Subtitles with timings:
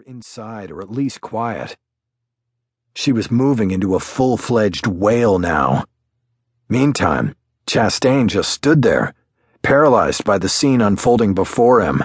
[0.00, 1.76] inside or at least quiet.
[2.94, 5.84] She was moving into a full fledged wail now.
[6.68, 7.34] Meantime,
[7.66, 9.14] Chastain just stood there,
[9.62, 12.04] paralyzed by the scene unfolding before him.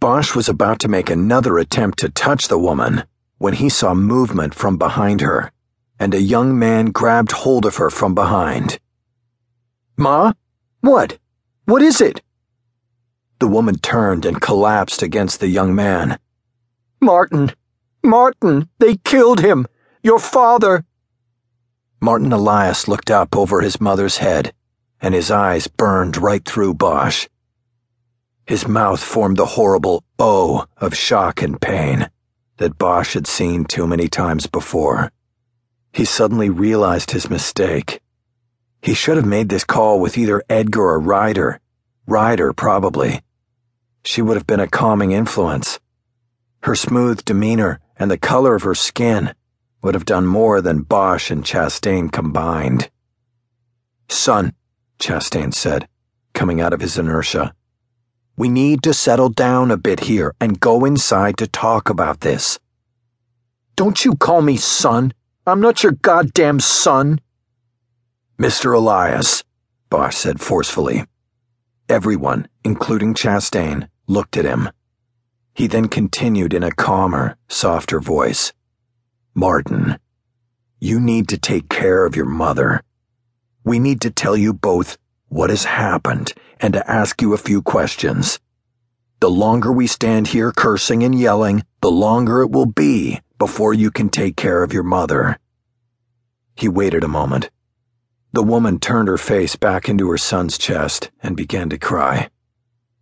[0.00, 3.04] Bosch was about to make another attempt to touch the woman
[3.38, 5.50] when he saw movement from behind her,
[5.98, 8.78] and a young man grabbed hold of her from behind.
[9.96, 10.32] Ma?
[10.80, 11.18] What?
[11.64, 12.22] What is it?
[13.40, 16.18] The woman turned and collapsed against the young man.
[17.00, 17.52] Martin!
[18.02, 18.68] Martin!
[18.78, 19.66] They killed him!
[20.02, 20.84] Your father!
[22.00, 24.52] Martin Elias looked up over his mother's head,
[25.00, 27.28] and his eyes burned right through Bosch.
[28.46, 32.10] His mouth formed the horrible O of shock and pain
[32.56, 35.12] that Bosch had seen too many times before.
[35.92, 38.00] He suddenly realized his mistake.
[38.82, 41.60] He should have made this call with either Edgar or Ryder.
[42.06, 43.22] Ryder, probably.
[44.04, 45.78] She would have been a calming influence.
[46.62, 49.34] Her smooth demeanor and the color of her skin
[49.82, 52.90] would have done more than Bosch and Chastain combined.
[54.08, 54.52] Son,
[54.98, 55.88] Chastain said,
[56.34, 57.54] coming out of his inertia,
[58.36, 62.58] we need to settle down a bit here and go inside to talk about this.
[63.74, 65.12] Don't you call me son.
[65.46, 67.20] I'm not your goddamn son.
[68.38, 68.74] Mr.
[68.74, 69.42] Elias,
[69.90, 71.04] Bosch said forcefully.
[71.88, 74.70] Everyone, including Chastain, looked at him.
[75.58, 78.52] He then continued in a calmer, softer voice
[79.34, 79.98] Martin,
[80.78, 82.84] you need to take care of your mother.
[83.64, 87.60] We need to tell you both what has happened and to ask you a few
[87.60, 88.38] questions.
[89.18, 93.90] The longer we stand here cursing and yelling, the longer it will be before you
[93.90, 95.40] can take care of your mother.
[96.54, 97.50] He waited a moment.
[98.32, 102.30] The woman turned her face back into her son's chest and began to cry.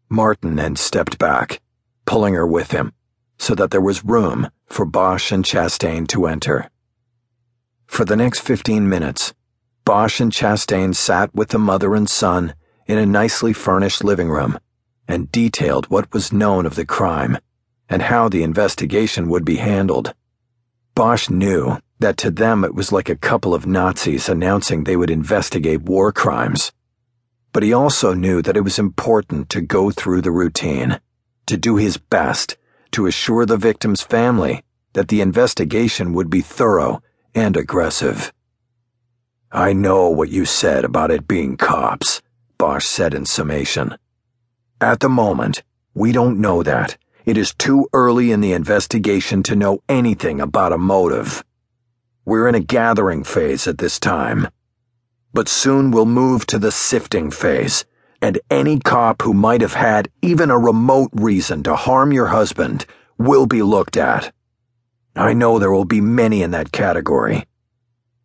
[0.09, 1.61] Martin then stepped back,
[2.07, 2.93] pulling her with him,
[3.39, 6.71] so that there was room for Bosch and Chastain to enter.
[7.87, 9.35] For the next fifteen minutes,
[9.85, 12.55] Bosch and Chastain sat with the mother and son
[12.87, 14.59] in a nicely furnished living room
[15.07, 17.39] and detailed what was known of the crime
[17.89, 20.15] and how the investigation would be handled.
[20.95, 25.11] Bosch knew that to them it was like a couple of Nazis announcing they would
[25.11, 26.73] investigate war crimes.
[27.53, 31.01] But he also knew that it was important to go through the routine,
[31.47, 32.57] to do his best
[32.93, 34.63] to assure the victim's family
[34.93, 37.03] that the investigation would be thorough
[37.35, 38.33] and aggressive.
[39.53, 42.23] I know what you said about it being cops,
[42.59, 43.97] Bosch said in summation.
[44.81, 45.63] At the moment,
[45.95, 46.97] we don't know that.
[47.25, 51.45] It is too early in the investigation to know anything about a motive.
[52.25, 54.49] We're in a gathering phase at this time.
[55.33, 57.85] But soon we'll move to the sifting phase,
[58.27, 62.85] and any cop who might have had even a remote reason to harm your husband
[63.17, 64.35] will be looked at.
[65.15, 67.47] I know there will be many in that category.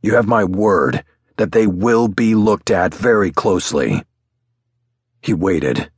[0.02, 1.04] You have my word
[1.38, 4.02] that they will be looked at very closely.
[5.22, 5.92] He waited.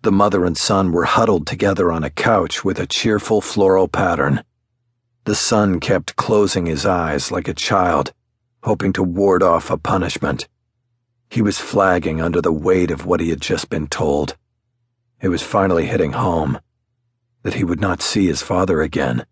[0.00, 4.42] The mother and son were huddled together on a couch with a cheerful floral pattern.
[5.24, 8.14] The son kept closing his eyes like a child,
[8.62, 10.48] hoping to ward off a punishment.
[11.30, 14.36] He was flagging under the weight of what he had just been told.
[15.20, 16.58] It was finally hitting home
[17.44, 19.24] that he would not see his father again.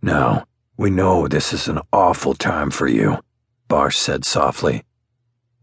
[0.00, 0.44] Now,
[0.78, 3.18] we know this is an awful time for you,
[3.68, 4.84] Bosch said softly.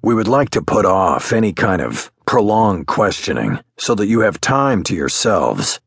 [0.03, 4.39] We would like to put off any kind of prolonged questioning so that you have
[4.39, 5.79] time to yourselves.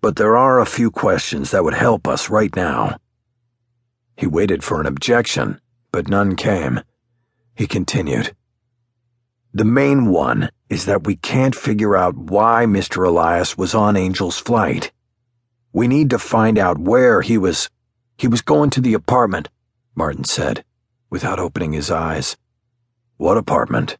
[0.00, 2.96] But there are a few questions that would help us right now.
[4.16, 5.60] He waited for an objection,
[5.92, 6.80] but none came.
[7.54, 8.34] He continued.
[9.56, 13.06] The main one is that we can't figure out why Mr.
[13.06, 14.90] Elias was on Angels Flight.
[15.72, 17.70] We need to find out where he was.
[18.18, 19.48] He was going to the apartment,
[19.94, 20.64] Martin said,
[21.08, 22.36] without opening his eyes.
[23.16, 23.96] What apartment?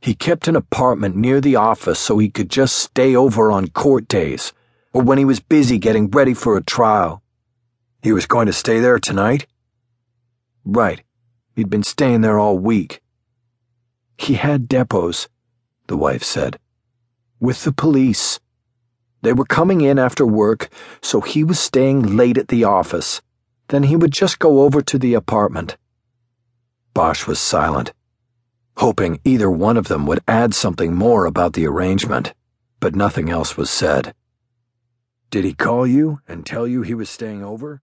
[0.00, 4.08] He kept an apartment near the office so he could just stay over on court
[4.08, 4.54] days
[4.94, 7.22] or when he was busy getting ready for a trial.
[8.02, 9.46] He was going to stay there tonight?
[10.64, 11.02] Right.
[11.54, 13.02] He'd been staying there all week.
[14.20, 15.28] He had depos,
[15.86, 16.58] the wife said,
[17.40, 18.38] with the police.
[19.22, 20.68] They were coming in after work,
[21.00, 23.22] so he was staying late at the office.
[23.68, 25.78] Then he would just go over to the apartment.
[26.92, 27.94] Bosch was silent,
[28.76, 32.34] hoping either one of them would add something more about the arrangement,
[32.78, 34.14] but nothing else was said.
[35.30, 37.80] Did he call you and tell you he was staying over?